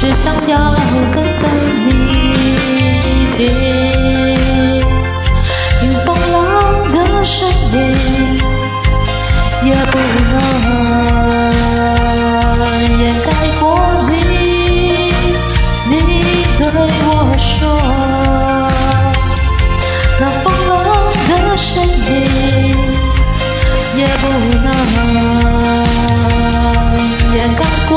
[0.00, 0.74] 只想要
[1.12, 1.48] 跟随
[1.86, 1.92] 你，
[5.80, 6.38] 听风浪
[6.92, 7.54] 的声音，
[9.64, 9.98] 也不
[10.30, 10.36] 能
[13.00, 13.26] 掩盖
[13.58, 13.60] 过
[14.08, 14.10] 你。
[15.90, 15.92] 你
[16.58, 16.72] 对我
[17.36, 17.48] 说，
[20.20, 20.46] 那风
[20.86, 20.88] 浪
[21.28, 21.86] 的声音，
[23.98, 24.24] 也不
[25.18, 25.20] 能
[27.36, 27.92] 掩盖过。